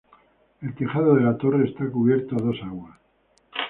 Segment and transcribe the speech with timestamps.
[0.61, 2.97] El tejado de la torre está cubierto a dos aguas.